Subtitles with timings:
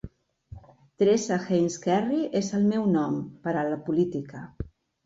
[1.03, 3.25] Teresa Heinz Kerry és el meu nom...
[3.47, 4.47] per a la política.